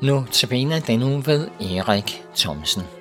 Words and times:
Nu 0.00 0.24
tabiner 0.32 0.80
den 0.80 1.02
uge 1.02 1.26
ved 1.26 1.48
Erik 1.60 2.22
Thomsen. 2.36 2.95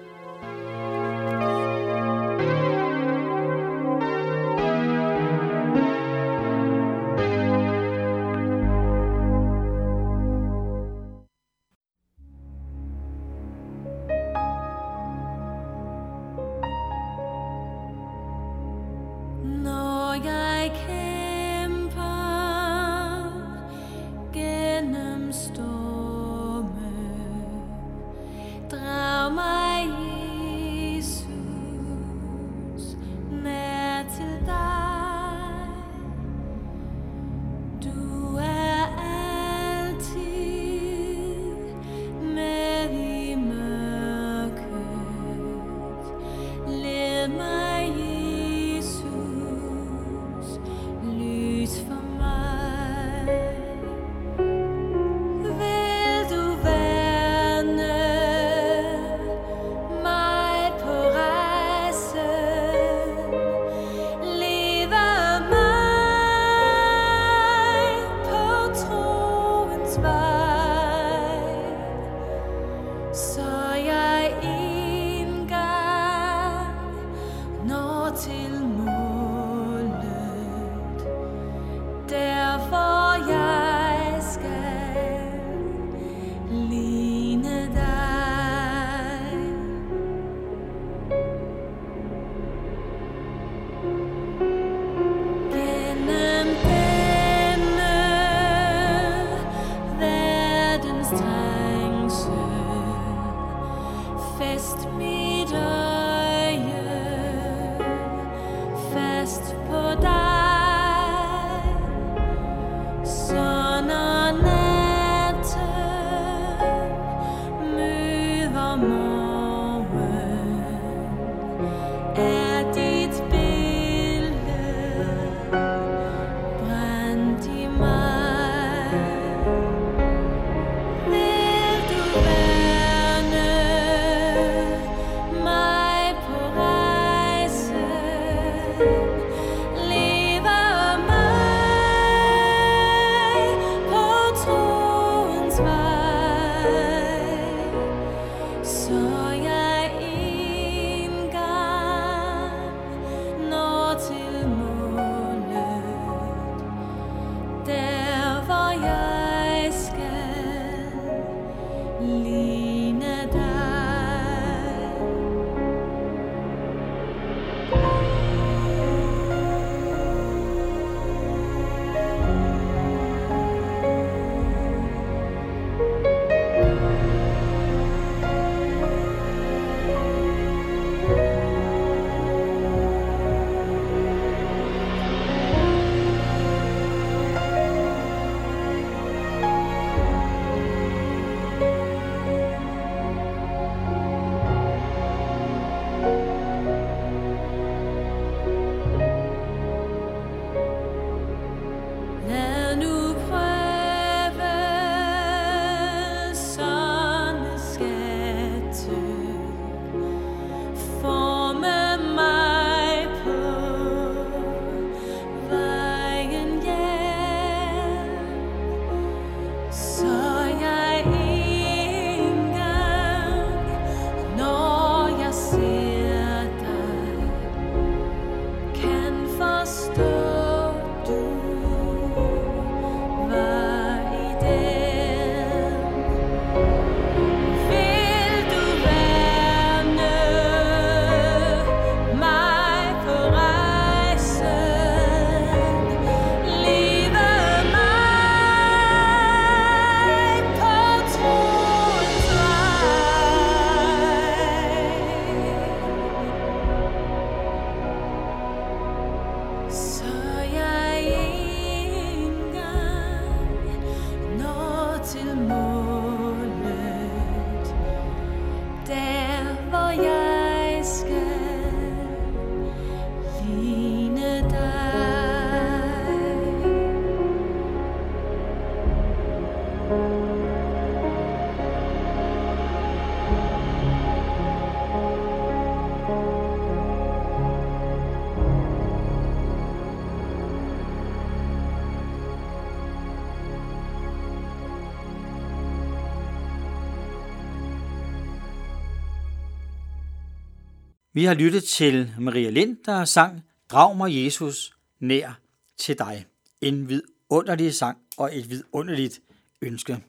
Vi 301.15 301.25
har 301.25 301.33
lyttet 301.33 301.63
til 301.63 302.13
Maria 302.19 302.49
Lind, 302.49 302.77
der 302.85 303.05
sang 303.05 303.43
Drag 303.69 303.97
mig 303.97 304.23
Jesus 304.23 304.77
nær 304.99 305.39
til 305.77 305.97
dig. 305.97 306.25
En 306.61 306.89
vidunderlig 306.89 307.73
sang 307.73 307.97
og 308.17 308.37
et 308.37 308.49
vidunderligt 308.49 309.21
ønske. 309.61 310.03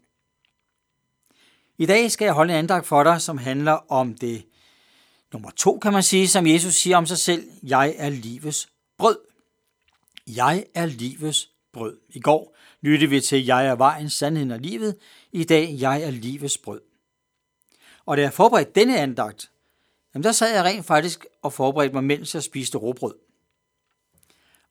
I 1.78 1.86
dag 1.86 2.10
skal 2.10 2.24
jeg 2.24 2.34
holde 2.34 2.52
en 2.52 2.58
andagt 2.58 2.86
for 2.86 3.02
dig, 3.02 3.20
som 3.20 3.38
handler 3.38 3.92
om 3.92 4.14
det 4.14 4.44
nummer 5.32 5.50
to, 5.50 5.78
kan 5.78 5.92
man 5.92 6.02
sige, 6.02 6.28
som 6.28 6.46
Jesus 6.46 6.74
siger 6.74 6.96
om 6.96 7.06
sig 7.06 7.18
selv. 7.18 7.50
Jeg 7.62 7.94
er 7.98 8.08
livets 8.08 8.68
brød. 8.98 9.18
Jeg 10.26 10.64
er 10.74 10.86
livets 10.86 11.50
brød. 11.72 11.98
I 12.08 12.20
går 12.20 12.56
lyttede 12.80 13.10
vi 13.10 13.20
til, 13.20 13.44
jeg 13.44 13.66
er 13.66 13.74
vejen, 13.74 14.10
sandheden 14.10 14.50
og 14.50 14.60
livet. 14.60 14.96
I 15.32 15.44
dag, 15.44 15.76
jeg 15.78 16.02
er 16.02 16.10
livets 16.10 16.58
brød. 16.58 16.80
Og 18.06 18.16
da 18.16 18.22
jeg 18.22 18.32
forberedte 18.32 18.72
denne 18.74 18.98
andagt, 18.98 19.50
jamen 20.16 20.24
der 20.24 20.32
sad 20.32 20.54
jeg 20.54 20.64
rent 20.64 20.86
faktisk 20.86 21.26
og 21.42 21.52
forberedte 21.52 21.94
mig, 21.94 22.04
mens 22.04 22.34
jeg 22.34 22.42
spiste 22.42 22.78
råbrød. 22.78 23.14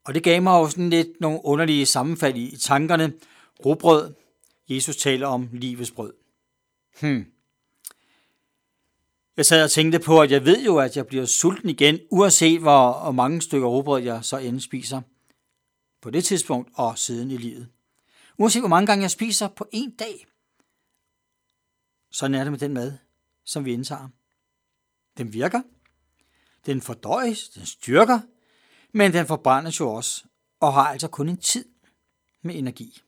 Og 0.03 0.13
det 0.13 0.23
gav 0.23 0.41
mig 0.41 0.51
jo 0.51 0.69
sådan 0.69 0.89
lidt 0.89 1.07
nogle 1.21 1.39
underlige 1.43 1.85
sammenfald 1.85 2.35
i 2.35 2.57
tankerne. 2.57 3.13
Råbrød, 3.65 4.13
Jesus 4.69 4.97
taler 4.97 5.27
om 5.27 5.49
livets 5.51 5.91
brød. 5.91 6.13
Hmm. 6.99 7.25
Jeg 9.37 9.45
sad 9.45 9.63
og 9.63 9.71
tænkte 9.71 9.99
på, 9.99 10.21
at 10.21 10.31
jeg 10.31 10.45
ved 10.45 10.63
jo, 10.63 10.77
at 10.77 10.97
jeg 10.97 11.07
bliver 11.07 11.25
sulten 11.25 11.69
igen, 11.69 11.99
uanset 12.11 12.61
hvor 12.61 13.11
mange 13.11 13.41
stykker 13.41 13.67
råbrød 13.67 14.01
jeg 14.01 14.25
så 14.25 14.37
end 14.37 14.59
spiser. 14.59 15.01
På 16.01 16.09
det 16.09 16.25
tidspunkt 16.25 16.69
og 16.73 16.97
siden 16.97 17.31
i 17.31 17.37
livet. 17.37 17.69
Uanset 18.37 18.61
hvor 18.61 18.69
mange 18.69 18.87
gange 18.87 19.01
jeg 19.01 19.11
spiser 19.11 19.47
på 19.47 19.67
en 19.71 19.91
dag. 19.91 20.25
Sådan 22.11 22.35
er 22.35 22.43
det 22.43 22.51
med 22.51 22.59
den 22.59 22.73
mad, 22.73 22.93
som 23.45 23.65
vi 23.65 23.73
indtager. 23.73 24.09
Den 25.17 25.33
virker. 25.33 25.61
Den 26.65 26.81
fordøjes, 26.81 27.49
den 27.49 27.65
styrker, 27.65 28.19
men 28.91 29.13
den 29.13 29.27
forbrændes 29.27 29.79
jo 29.79 29.93
også, 29.93 30.23
og 30.59 30.73
har 30.73 30.87
altså 30.87 31.07
kun 31.07 31.29
en 31.29 31.37
tid 31.37 31.65
med 32.41 32.55
energi. 32.55 33.01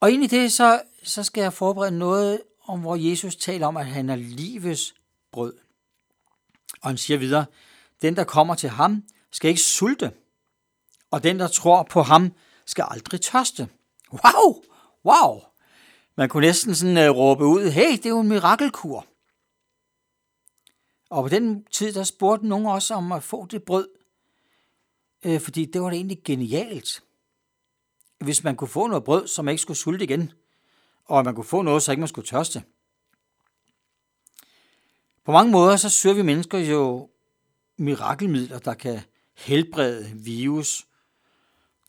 Og 0.00 0.10
ind 0.10 0.24
i 0.24 0.26
det, 0.26 0.52
så, 0.52 0.82
så 1.02 1.22
skal 1.22 1.42
jeg 1.42 1.52
forberede 1.52 1.98
noget 1.98 2.42
om, 2.62 2.80
hvor 2.80 2.96
Jesus 2.96 3.36
taler 3.36 3.66
om, 3.66 3.76
at 3.76 3.86
han 3.86 4.10
er 4.10 4.16
livets 4.16 4.94
brød. 5.32 5.54
Og 6.82 6.90
han 6.90 6.98
siger 6.98 7.18
videre, 7.18 7.46
den 8.02 8.16
der 8.16 8.24
kommer 8.24 8.54
til 8.54 8.68
ham, 8.68 9.04
skal 9.32 9.48
ikke 9.48 9.60
sulte, 9.60 10.12
og 11.10 11.22
den 11.22 11.38
der 11.38 11.48
tror 11.48 11.82
på 11.82 12.02
ham, 12.02 12.32
skal 12.66 12.84
aldrig 12.88 13.20
tørste. 13.20 13.68
Wow! 14.12 14.64
Wow! 15.04 15.47
Man 16.18 16.28
kunne 16.28 16.46
næsten 16.46 16.74
sådan 16.74 17.10
uh, 17.10 17.16
råbe 17.16 17.44
ud, 17.44 17.70
hey, 17.70 17.92
det 17.92 18.06
er 18.06 18.10
jo 18.10 18.20
en 18.20 18.28
mirakelkur. 18.28 19.06
Og 21.10 21.24
på 21.24 21.28
den 21.28 21.64
tid, 21.64 21.92
der 21.92 22.04
spurgte 22.04 22.46
nogen 22.46 22.66
også 22.66 22.94
om 22.94 23.12
at 23.12 23.22
få 23.22 23.46
det 23.46 23.62
brød, 23.62 23.88
øh, 25.24 25.40
fordi 25.40 25.64
det 25.64 25.82
var 25.82 25.90
da 25.90 25.96
egentlig 25.96 26.22
genialt. 26.24 27.02
Hvis 28.18 28.44
man 28.44 28.56
kunne 28.56 28.68
få 28.68 28.86
noget 28.86 29.04
brød, 29.04 29.26
så 29.26 29.42
man 29.42 29.52
ikke 29.52 29.62
skulle 29.62 29.78
sulte 29.78 30.04
igen, 30.04 30.32
og 31.04 31.24
man 31.24 31.34
kunne 31.34 31.44
få 31.44 31.62
noget, 31.62 31.82
så 31.82 31.92
ikke 31.92 32.00
man 32.00 32.08
skulle 32.08 32.28
tørste. 32.28 32.62
På 35.24 35.32
mange 35.32 35.52
måder, 35.52 35.76
så 35.76 35.90
søger 35.90 36.16
vi 36.16 36.22
mennesker 36.22 36.58
jo 36.58 37.10
mirakelmidler, 37.76 38.58
der 38.58 38.74
kan 38.74 39.00
helbrede 39.34 40.10
virus, 40.14 40.86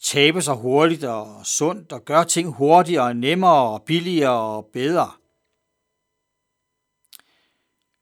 tabe 0.03 0.41
sig 0.41 0.55
hurtigt 0.55 1.03
og 1.03 1.45
sundt 1.45 1.91
og 1.91 2.05
gøre 2.05 2.25
ting 2.25 2.53
hurtigere, 2.53 3.13
nemmere 3.13 3.69
og 3.73 3.83
billigere 3.83 4.39
og 4.39 4.65
bedre. 4.65 5.11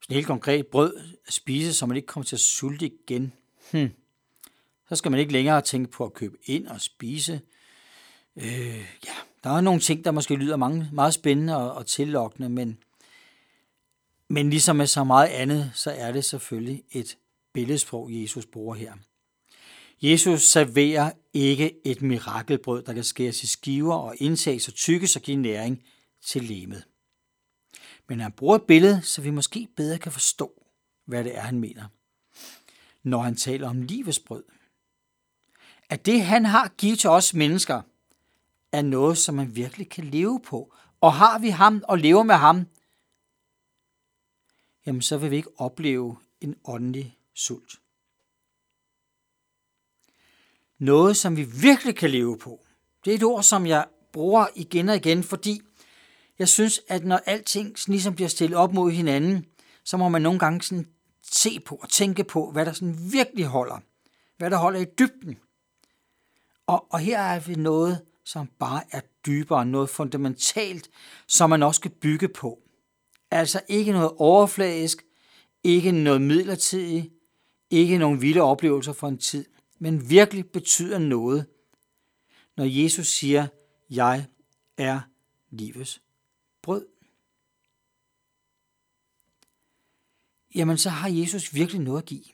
Sådan 0.01 0.15
helt 0.15 0.27
konkret 0.27 0.67
brød 0.67 0.95
at 1.27 1.33
spise, 1.33 1.73
så 1.73 1.85
man 1.85 1.97
ikke 1.97 2.07
kommer 2.07 2.25
til 2.25 2.35
at 2.35 2.39
sulte 2.39 2.85
igen. 2.85 3.33
Hmm. 3.71 3.91
Så 4.89 4.95
skal 4.95 5.11
man 5.11 5.19
ikke 5.19 5.31
længere 5.31 5.61
tænke 5.61 5.91
på 5.91 6.05
at 6.05 6.13
købe 6.13 6.37
ind 6.45 6.67
og 6.67 6.81
spise. 6.81 7.41
Øh, 8.35 8.77
ja, 9.05 9.13
der 9.43 9.49
er 9.49 9.61
nogle 9.61 9.79
ting, 9.79 10.05
der 10.05 10.11
måske 10.11 10.35
lyder 10.35 10.57
mange, 10.57 10.89
meget 10.91 11.13
spændende 11.13 11.57
og, 11.57 11.71
og 11.71 11.85
tillokkende, 11.85 12.49
men, 12.49 12.77
men 14.27 14.49
ligesom 14.49 14.75
med 14.75 14.87
så 14.87 15.03
meget 15.03 15.27
andet, 15.27 15.71
så 15.75 15.91
er 15.91 16.11
det 16.11 16.25
selvfølgelig 16.25 16.83
et 16.91 17.17
billedsprog, 17.53 18.09
Jesus 18.11 18.45
bruger 18.45 18.75
her. 18.75 18.93
Jesus 20.01 20.41
serverer 20.41 21.11
ikke 21.33 21.75
et 21.85 22.01
mirakelbrød, 22.01 22.83
der 22.83 22.93
kan 22.93 23.03
skæres 23.03 23.43
i 23.43 23.47
skiver 23.47 23.95
og 23.95 24.15
indtages 24.17 24.67
og 24.67 24.73
tykkes 24.73 25.15
og 25.15 25.21
give 25.21 25.37
næring 25.37 25.83
til 26.25 26.43
lemet. 26.43 26.87
Men 28.07 28.19
han 28.19 28.31
bruger 28.31 28.55
et 28.55 28.63
billede, 28.63 29.01
så 29.01 29.21
vi 29.21 29.29
måske 29.29 29.67
bedre 29.75 29.97
kan 29.97 30.11
forstå, 30.11 30.63
hvad 31.05 31.23
det 31.23 31.37
er, 31.37 31.41
han 31.41 31.59
mener, 31.59 31.87
når 33.03 33.21
han 33.21 33.35
taler 33.35 33.69
om 33.69 33.81
livets 33.81 34.19
brød. 34.19 34.43
At 35.89 36.05
det, 36.05 36.21
han 36.21 36.45
har 36.45 36.67
givet 36.67 36.99
til 36.99 37.09
os 37.09 37.33
mennesker, 37.33 37.81
er 38.71 38.81
noget, 38.81 39.17
som 39.17 39.35
man 39.35 39.55
virkelig 39.55 39.89
kan 39.89 40.03
leve 40.03 40.41
på. 40.45 40.73
Og 41.01 41.13
har 41.13 41.39
vi 41.39 41.49
ham 41.49 41.83
og 41.87 41.97
lever 41.97 42.23
med 42.23 42.35
ham, 42.35 42.67
jamen 44.85 45.01
så 45.01 45.17
vil 45.17 45.31
vi 45.31 45.35
ikke 45.35 45.59
opleve 45.59 46.17
en 46.41 46.55
åndelig 46.65 47.17
sult. 47.33 47.79
Noget, 50.79 51.17
som 51.17 51.37
vi 51.37 51.43
virkelig 51.43 51.95
kan 51.95 52.09
leve 52.09 52.37
på. 52.37 52.65
Det 53.05 53.11
er 53.11 53.15
et 53.15 53.23
ord, 53.23 53.43
som 53.43 53.65
jeg 53.65 53.85
bruger 54.13 54.47
igen 54.55 54.89
og 54.89 54.95
igen, 54.95 55.23
fordi 55.23 55.61
jeg 56.39 56.47
synes, 56.47 56.81
at 56.87 57.05
når 57.05 57.19
alting 57.25 57.75
ligesom 57.87 58.15
bliver 58.15 58.27
stillet 58.27 58.57
op 58.57 58.73
mod 58.73 58.91
hinanden, 58.91 59.45
så 59.83 59.97
må 59.97 60.09
man 60.09 60.21
nogle 60.21 60.39
gange 60.39 60.61
sådan 60.61 60.87
se 61.31 61.59
på 61.59 61.75
og 61.75 61.89
tænke 61.89 62.23
på, 62.23 62.51
hvad 62.51 62.65
der 62.65 62.73
sådan 62.73 63.11
virkelig 63.11 63.45
holder. 63.45 63.79
Hvad 64.37 64.49
der 64.49 64.57
holder 64.57 64.79
i 64.79 64.85
dybden. 64.99 65.37
Og, 66.67 66.85
og 66.89 66.99
her 66.99 67.19
er 67.19 67.39
vi 67.39 67.55
noget, 67.55 68.01
som 68.25 68.49
bare 68.59 68.81
er 68.91 69.01
dybere, 69.25 69.65
noget 69.65 69.89
fundamentalt, 69.89 70.89
som 71.27 71.49
man 71.49 71.63
også 71.63 71.81
kan 71.81 71.91
bygge 71.91 72.27
på. 72.27 72.59
Altså 73.31 73.61
ikke 73.67 73.91
noget 73.91 74.11
overfladisk, 74.17 75.05
ikke 75.63 75.91
noget 75.91 76.21
midlertidigt, 76.21 77.13
ikke 77.69 77.97
nogen 77.97 78.21
vilde 78.21 78.41
oplevelser 78.41 78.93
for 78.93 79.07
en 79.07 79.17
tid, 79.17 79.45
men 79.79 80.09
virkelig 80.09 80.51
betyder 80.51 80.97
noget, 80.97 81.45
når 82.55 82.65
Jesus 82.65 83.07
siger, 83.07 83.47
jeg 83.89 84.25
er 84.77 85.01
livets 85.49 86.01
brød. 86.61 86.85
Jamen 90.55 90.77
så 90.77 90.89
har 90.89 91.09
Jesus 91.09 91.53
virkelig 91.53 91.81
noget 91.81 92.01
at 92.01 92.07
give. 92.07 92.25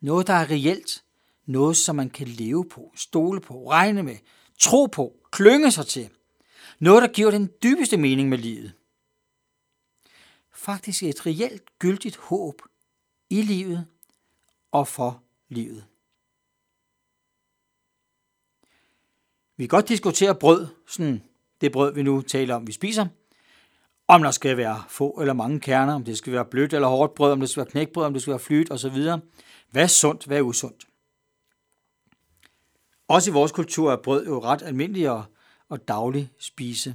Noget, 0.00 0.26
der 0.26 0.32
er 0.32 0.50
reelt. 0.50 1.04
Noget, 1.46 1.76
som 1.76 1.96
man 1.96 2.10
kan 2.10 2.28
leve 2.28 2.68
på, 2.68 2.92
stole 2.96 3.40
på, 3.40 3.70
regne 3.70 4.02
med, 4.02 4.16
tro 4.58 4.86
på, 4.86 5.16
klynge 5.30 5.70
sig 5.70 5.86
til. 5.86 6.10
Noget, 6.78 7.02
der 7.02 7.08
giver 7.08 7.30
den 7.30 7.50
dybeste 7.62 7.96
mening 7.96 8.28
med 8.28 8.38
livet. 8.38 8.72
Faktisk 10.54 11.02
et 11.02 11.26
reelt 11.26 11.78
gyldigt 11.78 12.16
håb 12.16 12.62
i 13.30 13.42
livet 13.42 13.86
og 14.70 14.88
for 14.88 15.22
livet. 15.48 15.86
Vi 19.58 19.64
kan 19.64 19.68
godt 19.68 19.88
diskutere 19.88 20.34
brød, 20.34 20.66
sådan 20.86 21.22
det 21.60 21.72
brød, 21.72 21.94
vi 21.94 22.02
nu 22.02 22.22
taler 22.22 22.54
om, 22.54 22.66
vi 22.66 22.72
spiser. 22.72 23.06
Om 24.08 24.22
der 24.22 24.30
skal 24.30 24.56
være 24.56 24.82
få 24.88 25.10
eller 25.10 25.34
mange 25.34 25.60
kerner, 25.60 25.94
om 25.94 26.04
det 26.04 26.18
skal 26.18 26.32
være 26.32 26.44
blødt 26.44 26.72
eller 26.72 26.88
hårdt 26.88 27.14
brød, 27.14 27.32
om 27.32 27.40
det 27.40 27.50
skal 27.50 27.60
være 27.60 27.70
knækbrød, 27.70 28.04
om 28.04 28.12
det 28.12 28.22
skal 28.22 28.30
være 28.30 28.40
flyt 28.40 28.70
osv. 28.70 28.96
Hvad 29.70 29.82
er 29.82 29.86
sundt, 29.86 30.24
hvad 30.24 30.38
er 30.38 30.42
usundt? 30.42 30.84
Også 33.08 33.30
i 33.30 33.32
vores 33.32 33.52
kultur 33.52 33.92
er 33.92 33.96
brød 33.96 34.26
jo 34.26 34.42
ret 34.42 34.62
almindeligt 34.62 35.08
og, 35.08 35.24
og 35.68 35.88
daglig 35.88 36.30
spise. 36.38 36.94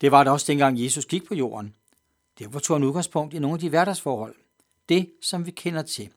Det 0.00 0.12
var 0.12 0.24
det 0.24 0.32
også 0.32 0.52
dengang 0.52 0.84
Jesus 0.84 1.06
gik 1.06 1.24
på 1.24 1.34
jorden. 1.34 1.74
Derfor 2.38 2.58
tog 2.58 2.76
han 2.76 2.84
udgangspunkt 2.84 3.34
i 3.34 3.38
nogle 3.38 3.54
af 3.54 3.60
de 3.60 3.68
hverdagsforhold. 3.68 4.34
Det, 4.88 5.12
som 5.22 5.46
vi 5.46 5.50
kender 5.50 5.82
til. 5.82 6.10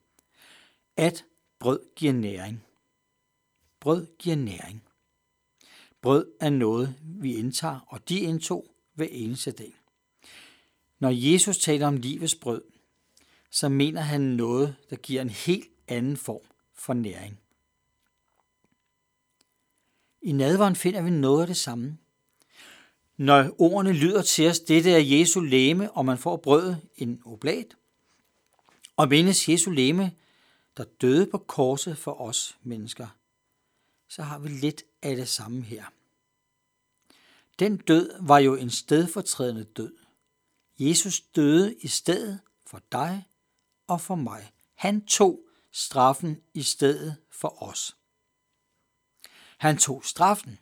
At 0.98 1.26
brød 1.60 1.80
giver 1.96 2.14
næring. 2.14 2.64
Brød 3.84 4.08
giver 4.20 4.36
næring. 4.36 4.84
Brød 6.02 6.32
er 6.40 6.50
noget, 6.50 6.96
vi 7.02 7.36
indtager, 7.36 7.80
og 7.88 8.10
de 8.10 8.20
indtog 8.20 8.76
hver 8.94 9.08
eneste 9.12 9.52
dag. 9.52 9.74
Når 11.00 11.10
Jesus 11.10 11.58
taler 11.58 11.88
om 11.88 11.98
livets 11.98 12.36
brød, 12.36 12.62
så 13.50 13.70
mener 13.70 14.02
han 14.02 14.22
noget, 14.22 14.76
der 14.90 14.96
giver 14.96 15.22
en 15.22 15.30
helt 15.30 15.68
anden 15.88 16.18
form 16.18 16.42
for 16.74 16.94
næring. 16.94 17.40
I 20.22 20.32
nadveren 20.32 20.76
finder 20.76 21.02
vi 21.02 21.10
noget 21.10 21.42
af 21.42 21.48
det 21.48 21.58
samme. 21.58 21.98
Når 23.18 23.62
ordene 23.62 23.94
lyder 23.94 24.22
til 24.22 24.50
os, 24.50 24.60
dette 24.60 24.92
er 24.92 25.18
Jesu 25.18 25.40
læme, 25.40 25.92
og 25.92 26.06
man 26.06 26.18
får 26.18 26.38
brødet, 26.38 26.82
en 26.96 27.22
oblat, 27.26 27.78
og 28.98 29.08
mindes 29.08 29.50
Jesu 29.50 29.72
læme, 29.72 30.12
der 30.78 30.84
døde 30.84 31.28
på 31.28 31.38
korset 31.38 31.98
for 31.98 32.22
os 32.22 32.58
mennesker, 32.64 33.08
så 34.08 34.24
har 34.24 34.40
vi 34.40 34.50
lidt 34.50 34.84
af 35.02 35.16
det 35.16 35.30
samme 35.30 35.62
her. 35.62 35.86
Den 37.60 37.78
død 37.78 38.12
var 38.22 38.40
jo 38.40 38.56
en 38.56 38.70
stedfortrædende 38.70 39.64
død. 39.64 39.98
Jesus 40.80 41.22
døde 41.22 41.76
i 41.76 41.88
stedet 41.88 42.40
for 42.66 42.82
dig 42.92 43.28
og 43.88 44.02
for 44.02 44.16
mig. 44.16 44.52
Han 44.76 45.06
tog 45.06 45.40
straffen 45.72 46.42
i 46.54 46.64
stedet 46.64 47.18
for 47.30 47.64
os. 47.64 47.98
Han 49.58 49.78
tog 49.78 50.06
straffen. 50.06 50.60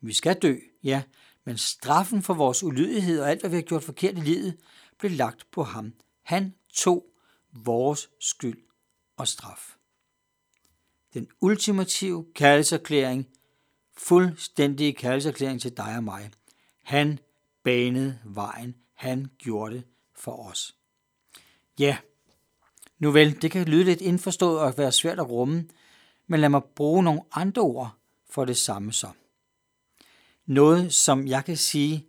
Vi 0.00 0.12
skal 0.12 0.38
dø, 0.42 0.56
ja, 0.82 1.02
men 1.44 1.58
straffen 1.58 2.22
for 2.22 2.34
vores 2.34 2.62
ulydighed 2.62 3.20
og 3.20 3.30
alt, 3.30 3.40
hvad 3.40 3.50
vi 3.50 3.56
har 3.56 3.62
gjort 3.62 3.84
forkert 3.84 4.18
i 4.18 4.20
livet, 4.20 4.60
blev 4.98 5.10
lagt 5.10 5.50
på 5.50 5.62
ham. 5.62 5.94
Han 6.22 6.54
tog 6.68 7.06
vores 7.52 8.10
skyld 8.20 8.64
og 9.16 9.28
straf. 9.28 9.76
Den 11.14 11.28
ultimative 11.40 12.26
kærlighedserklæring, 12.34 13.28
fuldstændige 13.96 14.92
kærlighedserklæring 14.92 15.60
til 15.60 15.76
dig 15.76 15.96
og 15.96 16.04
mig. 16.04 16.30
Han 16.82 17.18
banede 17.62 18.18
vejen. 18.24 18.74
Han 18.94 19.26
gjorde 19.38 19.74
det 19.74 19.84
for 20.14 20.48
os. 20.48 20.76
Ja, 21.78 21.96
nu 22.98 23.10
vel, 23.10 23.42
det 23.42 23.50
kan 23.50 23.66
lyde 23.66 23.84
lidt 23.84 24.00
indforstået 24.00 24.60
og 24.60 24.78
være 24.78 24.92
svært 24.92 25.20
at 25.20 25.30
rumme, 25.30 25.68
men 26.26 26.40
lad 26.40 26.48
mig 26.48 26.64
bruge 26.64 27.02
nogle 27.02 27.22
andre 27.32 27.62
ord 27.62 27.98
for 28.30 28.44
det 28.44 28.56
samme 28.56 28.92
så. 28.92 29.08
Noget, 30.46 30.94
som 30.94 31.26
jeg 31.26 31.44
kan 31.44 31.56
sige, 31.56 32.06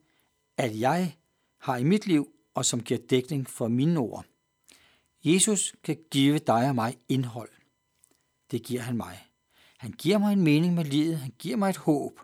at 0.57 0.79
jeg 0.79 1.17
har 1.57 1.77
i 1.77 1.83
mit 1.83 2.07
liv, 2.07 2.29
og 2.53 2.65
som 2.65 2.83
giver 2.83 3.00
dækning 3.09 3.50
for 3.50 3.67
mine 3.67 4.00
ord. 4.00 4.25
Jesus 5.24 5.75
kan 5.83 5.97
give 6.12 6.38
dig 6.38 6.69
og 6.69 6.75
mig 6.75 6.97
indhold. 7.09 7.54
Det 8.52 8.64
giver 8.64 8.82
han 8.82 8.98
mig. 8.98 9.28
Han 9.78 9.92
giver 9.92 10.18
mig 10.18 10.34
en 10.34 10.42
mening 10.42 10.74
med 10.74 10.86
livet. 10.86 11.18
Han 11.18 11.34
giver 11.40 11.58
mig 11.58 11.70
et 11.70 11.78
håb. 11.78 12.20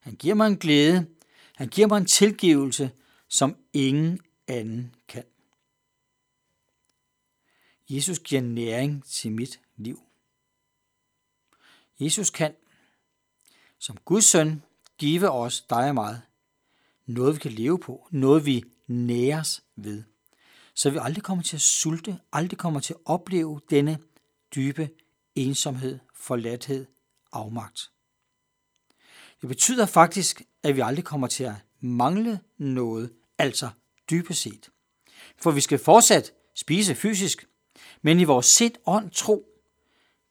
Han 0.00 0.14
giver 0.14 0.34
mig 0.34 0.46
en 0.46 0.56
glæde. 0.56 1.06
Han 1.56 1.68
giver 1.68 1.86
mig 1.86 1.96
en 1.96 2.06
tilgivelse, 2.06 2.90
som 3.28 3.56
ingen 3.72 4.20
anden 4.48 4.94
kan. 5.08 5.24
Jesus 7.90 8.18
giver 8.18 8.42
næring 8.42 9.04
til 9.04 9.32
mit 9.32 9.60
liv. 9.76 10.02
Jesus 12.00 12.30
kan, 12.30 12.54
som 13.78 13.96
Guds 14.04 14.24
søn, 14.24 14.62
give 14.98 15.30
os, 15.30 15.60
dig 15.60 15.88
og 15.88 15.94
mig, 15.94 16.20
noget 17.06 17.34
vi 17.34 17.40
kan 17.40 17.52
leve 17.52 17.78
på, 17.78 18.08
noget 18.10 18.46
vi 18.46 18.64
næres 18.86 19.64
ved, 19.76 20.02
så 20.74 20.90
vi 20.90 20.98
aldrig 21.00 21.22
kommer 21.22 21.42
til 21.42 21.56
at 21.56 21.60
sulte, 21.60 22.18
aldrig 22.32 22.58
kommer 22.58 22.80
til 22.80 22.94
at 22.94 23.00
opleve 23.04 23.60
denne 23.70 23.98
dybe 24.54 24.90
ensomhed, 25.34 25.98
forladthed, 26.14 26.86
afmagt. 27.32 27.90
Det 29.40 29.48
betyder 29.48 29.86
faktisk, 29.86 30.42
at 30.62 30.76
vi 30.76 30.80
aldrig 30.80 31.04
kommer 31.04 31.26
til 31.26 31.44
at 31.44 31.54
mangle 31.80 32.40
noget, 32.58 33.12
altså 33.38 33.70
dybest 34.10 34.42
set. 34.42 34.70
For 35.36 35.50
vi 35.50 35.60
skal 35.60 35.78
fortsat 35.78 36.32
spise 36.54 36.94
fysisk, 36.94 37.48
men 38.02 38.20
i 38.20 38.24
vores 38.24 38.46
sind, 38.46 38.74
ånd, 38.86 39.10
tro, 39.10 39.46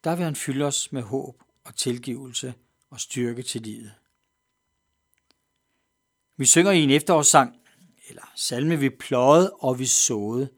der 0.03 0.15
vil 0.15 0.25
han 0.25 0.35
fylde 0.35 0.65
os 0.65 0.91
med 0.91 1.01
håb 1.01 1.43
og 1.63 1.75
tilgivelse 1.75 2.53
og 2.89 2.99
styrke 2.99 3.43
til 3.43 3.61
livet. 3.61 3.93
Vi 6.37 6.45
synger 6.45 6.71
i 6.71 6.79
en 6.79 6.89
efterårssang, 6.89 7.55
eller 8.09 8.31
salme, 8.35 8.79
vi 8.79 8.89
pløjede 8.89 9.53
og 9.53 9.79
vi 9.79 9.85
såede, 9.85 10.49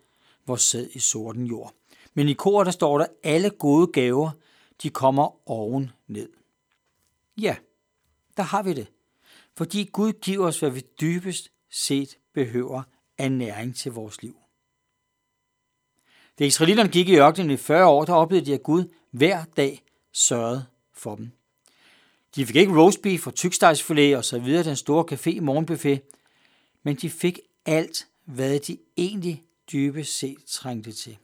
hvor 0.46 0.56
sæd 0.56 0.88
i 0.94 1.00
sorten 1.00 1.46
jord. 1.46 1.76
Men 2.14 2.30
i 2.30 2.34
kor, 2.34 2.64
der 2.64 2.72
står 2.72 2.98
der, 2.98 3.06
alle 3.24 3.50
gode 3.50 3.88
gaver, 3.88 4.32
de 4.84 4.90
kommer 4.90 5.50
oven 5.50 5.92
ned. 6.08 6.30
Ja, 7.38 7.56
der 8.38 8.44
har 8.44 8.64
vi 8.64 8.74
det. 8.74 8.88
Fordi 9.58 9.90
Gud 9.94 10.14
giver 10.14 10.48
os, 10.48 10.60
hvad 10.60 10.70
vi 10.70 10.84
dybest 11.02 11.52
set 11.70 12.18
behøver 12.34 12.84
af 13.18 13.32
næring 13.32 13.76
til 13.76 13.92
vores 13.92 14.22
liv. 14.22 14.36
Da 16.40 16.46
israelitterne 16.46 16.90
gik 16.90 17.10
i 17.10 17.18
ørkenen 17.18 17.52
i 17.52 17.58
40 17.58 17.86
år, 17.86 18.06
der 18.06 18.14
oplevede 18.14 18.46
de, 18.46 18.54
at 18.54 18.64
Gud 18.64 18.84
hver 19.12 19.44
dag 19.58 19.84
sørgede 20.12 20.66
for 20.94 21.16
dem. 21.16 21.32
De 22.36 22.46
fik 22.46 22.56
ikke 22.56 22.82
roastbeef 22.82 23.28
og 23.28 23.36
tykstegsfilet 23.36 24.18
og 24.18 24.26
så 24.26 24.40
videre 24.40 24.64
den 24.64 24.76
store 24.76 25.06
café 25.12 25.42
morgenbuffet, 25.42 26.02
men 26.84 26.96
de 26.96 27.10
fik 27.10 27.40
alt, 27.66 28.08
hvad 28.26 28.60
de 28.60 28.78
egentlig 28.98 29.44
dybest 29.72 30.18
set 30.18 30.38
trængte 30.48 30.92
til. 30.92 31.18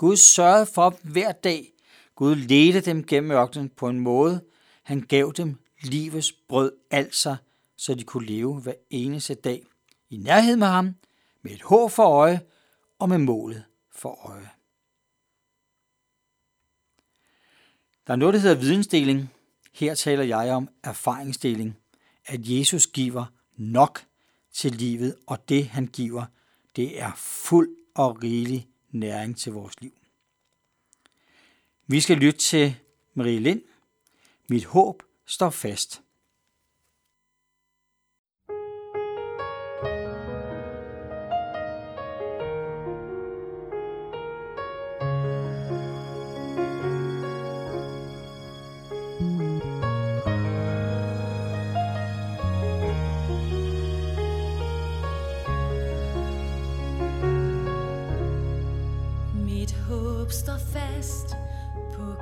Gud 0.00 0.16
sørgede 0.16 0.66
for 0.66 0.98
hver 1.02 1.32
dag. 1.32 1.72
Gud 2.14 2.34
ledte 2.34 2.80
dem 2.80 3.06
gennem 3.06 3.30
ørkenen 3.30 3.68
på 3.68 3.88
en 3.88 4.00
måde. 4.00 4.44
Han 4.82 5.00
gav 5.00 5.32
dem 5.36 5.58
livets 5.82 6.32
brød, 6.32 6.72
altså, 6.90 7.36
så 7.76 7.94
de 7.94 8.04
kunne 8.04 8.26
leve 8.26 8.60
hver 8.60 8.74
eneste 8.90 9.34
dag 9.34 9.66
i 10.10 10.16
nærhed 10.16 10.56
med 10.56 10.66
ham, 10.66 10.94
med 11.42 11.52
et 11.52 11.62
håb 11.62 11.90
for 11.90 12.02
øje 12.02 12.40
og 12.98 13.08
med 13.08 13.18
målet 13.18 13.64
for 13.92 14.28
øje. 14.30 14.50
Der 18.06 18.12
er 18.12 18.16
noget, 18.16 18.34
der 18.34 18.40
hedder 18.40 18.60
vidensdeling. 18.60 19.30
Her 19.72 19.94
taler 19.94 20.24
jeg 20.24 20.52
om 20.52 20.68
erfaringsdeling. 20.84 21.76
At 22.26 22.40
Jesus 22.42 22.86
giver 22.86 23.24
nok 23.56 24.04
til 24.52 24.72
livet, 24.72 25.16
og 25.26 25.48
det 25.48 25.68
han 25.68 25.86
giver, 25.86 26.24
det 26.76 27.02
er 27.02 27.12
fuld 27.16 27.76
og 27.94 28.22
rigelig 28.22 28.70
næring 28.90 29.36
til 29.36 29.52
vores 29.52 29.80
liv. 29.80 29.92
Vi 31.86 32.00
skal 32.00 32.16
lytte 32.16 32.38
til 32.38 32.76
Marie 33.14 33.38
Lind. 33.38 33.62
Mit 34.48 34.64
håb 34.64 35.02
står 35.26 35.50
fast. 35.50 36.02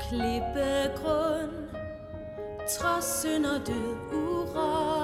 Klippegrund. 0.09 1.69
Trods 2.69 3.21
synd 3.21 3.47
og 3.47 3.67
død 3.67 3.97
urokkelig 4.13 4.98